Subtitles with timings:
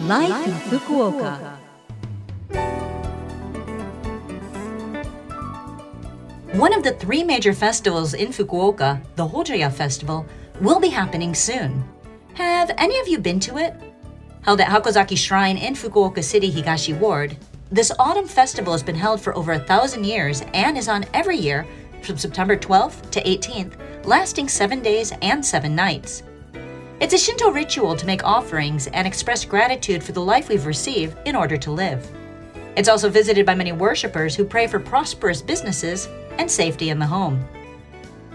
[0.00, 1.56] Life, in Fukuoka.
[6.52, 10.26] One of the three major festivals in Fukuoka, the Hojoya Festival,
[10.60, 11.82] will be happening soon.
[12.34, 13.74] Have any of you been to it?
[14.42, 17.36] Held at Hakozaki Shrine in Fukuoka City, Higashi Ward,
[17.72, 21.36] this autumn festival has been held for over a thousand years and is on every
[21.36, 21.66] year
[22.02, 23.72] from September 12th to 18th,
[24.04, 26.22] lasting seven days and seven nights.
[26.98, 31.18] It's a Shinto ritual to make offerings and express gratitude for the life we've received
[31.26, 32.10] in order to live.
[32.74, 37.06] It's also visited by many worshippers who pray for prosperous businesses and safety in the
[37.06, 37.46] home.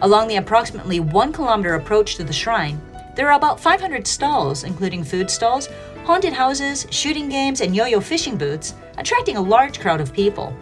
[0.04, 2.80] Along the approximately one kilometer approach to the shrine,
[3.16, 5.68] there are about 500 stalls, including food stalls,
[6.06, 10.56] haunted houses, shooting games, and yo yo fishing booths, attracting a large crowd of people.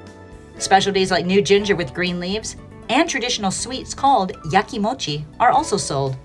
[0.57, 2.55] Specialties like new ginger with green leaves
[2.87, 6.15] and traditional sweets called yakimochi are also sold.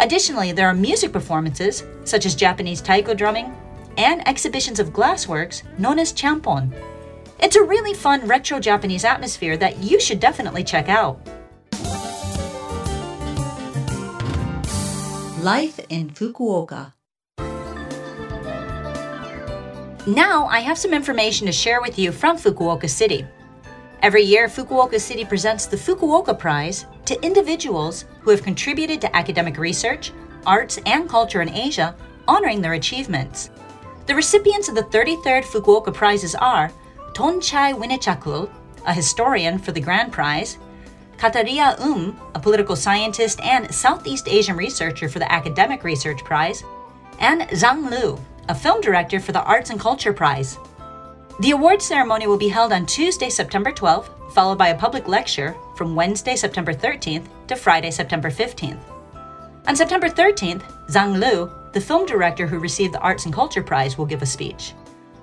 [0.00, 3.52] Additionally, there are music performances, such as Japanese taiko drumming,
[3.96, 6.72] and exhibitions of glassworks known as champon.
[7.40, 11.20] It's a really fun retro Japanese atmosphere that you should definitely check out.
[15.42, 16.92] Life in Fukuoka.
[20.06, 23.26] Now, I have some information to share with you from Fukuoka City.
[24.00, 29.58] Every year, Fukuoka City presents the Fukuoka Prize to individuals who have contributed to academic
[29.58, 30.12] research,
[30.46, 31.96] arts, and culture in Asia,
[32.28, 33.50] honoring their achievements.
[34.06, 36.70] The recipients of the 33rd Fukuoka Prizes are
[37.14, 38.48] Thongchai Winichakul,
[38.86, 40.58] a historian for the Grand Prize,
[41.16, 46.62] Khatharya Um, a political scientist and Southeast Asian researcher for the Academic Research Prize,
[47.18, 48.16] and Zhang Lu,
[48.48, 50.56] a film director for the Arts and Culture Prize.
[51.40, 55.54] The award ceremony will be held on Tuesday, September 12th, followed by a public lecture
[55.76, 58.80] from Wednesday, September 13th to Friday, September 15th.
[59.68, 63.96] On September 13th, Zhang Lu, the film director who received the Arts and Culture Prize,
[63.96, 64.74] will give a speech.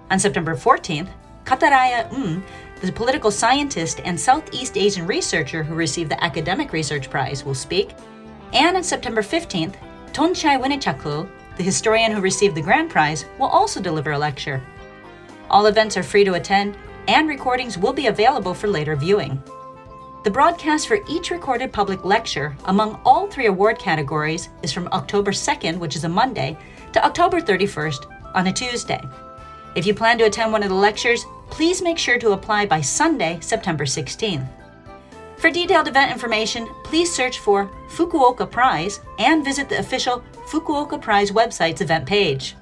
[0.09, 1.09] On September 14th,
[1.44, 2.46] Khatharya Um,
[2.80, 7.90] the political scientist and Southeast Asian researcher who received the Academic Research Prize, will speak.
[8.53, 9.76] And on September 15th,
[10.14, 11.28] Thongchai Winichakul,
[11.58, 14.62] the historian who received the Grand Prize, will also deliver a lecture.
[15.50, 19.42] All events are free to attend, and recordings will be available for later viewing.
[20.24, 25.32] The broadcast for each recorded public lecture among all three award categories is from October
[25.32, 26.58] 2nd, which is a Monday,
[26.94, 29.02] to October 31st on a Tuesday.
[29.76, 32.82] If you plan to attend one of the lectures, please make sure to apply by
[32.82, 34.48] Sunday, September 16th.
[35.38, 41.30] For detailed event information, please search for Fukuoka Prize and visit the official Fukuoka Prize
[41.30, 42.56] website's event page.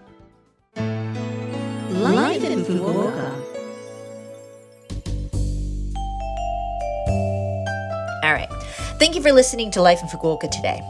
[1.89, 3.33] Life Fukuoka.
[8.23, 8.49] All right.
[8.99, 10.81] Thank you for listening to Life in Fukuoka today.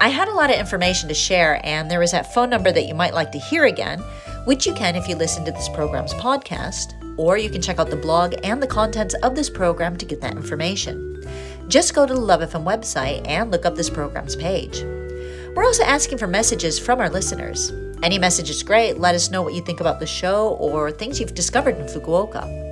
[0.00, 2.86] I had a lot of information to share, and there is that phone number that
[2.86, 4.02] you might like to hear again
[4.46, 7.90] which you can if you listen to this program's podcast, or you can check out
[7.90, 11.20] the blog and the contents of this program to get that information.
[11.66, 14.82] Just go to the Love FM website and look up this program's page.
[15.56, 17.72] We're also asking for messages from our listeners.
[18.02, 18.98] Any message is great.
[18.98, 22.66] Let us know what you think about the show or things you've discovered in Fukuoka.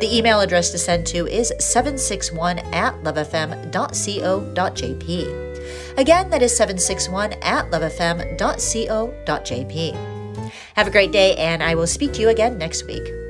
[0.00, 3.66] The email address to send to is 761 at lovefm.co.jp.
[5.98, 8.36] Again, that is 761 at lovefm.co.jp.
[10.74, 13.25] Have a great day, and I will speak to you again next week.